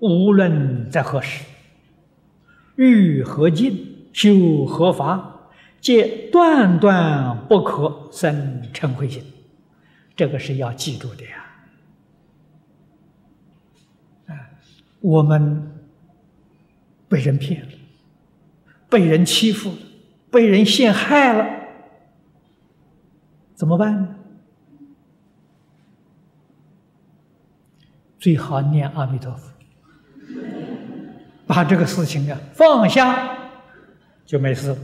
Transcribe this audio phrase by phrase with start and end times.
[0.00, 1.44] 无论在何时，
[2.76, 9.22] 欲何尽，修何法，皆断断不可生嗔恚心。
[10.16, 11.44] 这个是要记住的呀！
[14.26, 14.32] 啊，
[15.00, 15.70] 我们
[17.08, 17.68] 被人骗了，
[18.88, 19.76] 被人欺负了，
[20.30, 21.46] 被人陷害了，
[23.54, 24.16] 怎么办呢？
[28.18, 29.50] 最好念阿弥陀佛，
[31.46, 33.36] 把这个事情啊放下，
[34.24, 34.76] 就没事。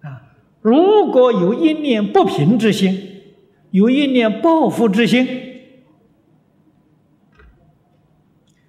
[0.00, 0.22] 啊，
[0.62, 3.22] 如果有一念不平之心，
[3.70, 5.28] 有一念报复之心，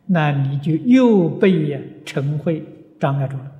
[0.07, 1.51] 那你就又被
[2.05, 2.61] 嗔恚
[2.99, 3.51] 障碍住了。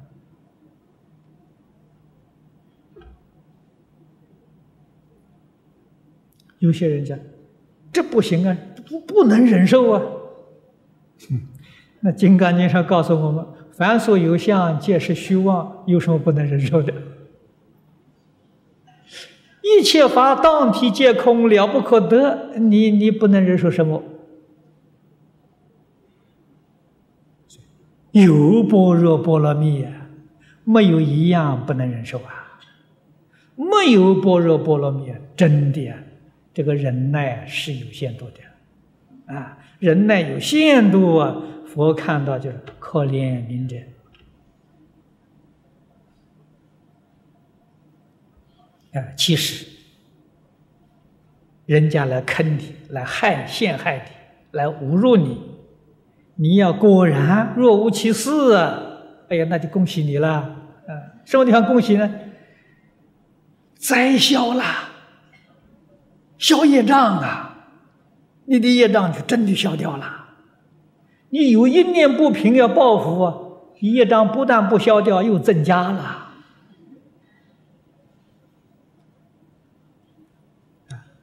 [6.59, 7.17] 有些人讲，
[7.91, 8.57] 这不行啊。
[8.89, 10.01] 不不能忍受啊！
[12.01, 16.93] 那《金刚经》上告诉我们：“凡所有相，皆是虚妄。”有什么不能忍受的？
[19.61, 22.57] 一切法当体皆空，了不可得。
[22.57, 24.03] 你你不能忍受什么？
[28.11, 29.91] 有般若波罗蜜啊，
[30.63, 32.59] 没有一样不能忍受啊！
[33.55, 35.93] 没有般若波罗蜜，真的，
[36.53, 38.39] 这个忍耐是有限度的。
[39.27, 41.35] 啊，忍耐有限度啊！
[41.65, 43.75] 佛看到就是可怜悯者
[48.97, 49.03] 啊。
[49.15, 49.67] 其实，
[51.65, 55.41] 人家来坑你、来害、陷害你、来侮辱你，
[56.35, 58.81] 你要果然若无其事啊！
[59.29, 61.19] 哎呀，那就恭喜你了啊！
[61.25, 62.09] 什么地方恭喜呢？
[63.75, 64.63] 灾消了，
[66.37, 67.56] 消业障啊！
[68.49, 70.25] 你的业障就真的消掉了。
[71.29, 73.35] 你有一念不平要报复啊，
[73.81, 76.23] 业障不但不消掉，又增加了。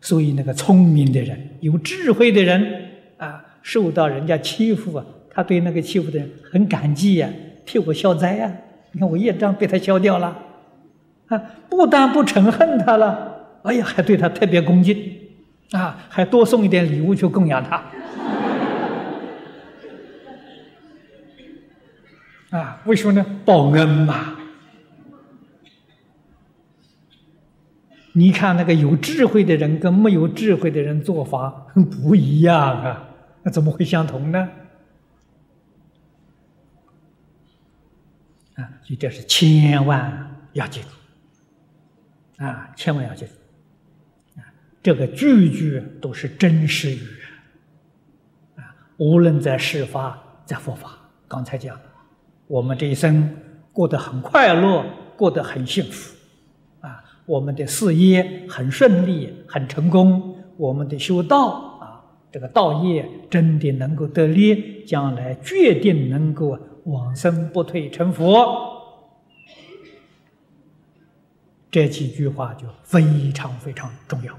[0.03, 7.31] 所以那个聪明的人、有智慧的人啊，受到人家欺负啊，他对那个欺负的人很感激呀，
[7.65, 8.53] 替我消灾呀。
[8.93, 10.37] 你看我业障被他消掉了，
[11.29, 11.39] 啊，
[11.71, 15.24] 不但不嗔恨他了，哎呀，还对他特别恭敬。
[15.73, 17.83] 啊，还多送一点礼物去供养他，
[22.51, 23.25] 啊，为什么呢？
[23.45, 24.37] 报恩嘛。
[28.17, 33.09] 你看那个有智慧的人跟没有智慧的人做法 不一样啊，
[33.43, 34.49] 那怎么会相同呢？
[38.55, 40.87] 啊，所以这是千万要记住，
[42.45, 43.33] 啊，千万要记住。
[44.85, 47.01] 这个句句都是真实语
[48.57, 48.77] 啊！
[48.99, 51.81] 无论在世法，在佛法，刚才讲，
[52.47, 53.35] 我们这一生
[53.73, 54.85] 过得很快乐，
[55.17, 56.15] 过得很幸福
[56.83, 57.03] 啊！
[57.25, 61.49] 我们的事业很顺利，很成功，我们的修道
[61.81, 68.71] 啊，这个道业真的能够得力，将来决定能够往生不退成佛。
[71.71, 74.39] 这几句话就非常非常重要。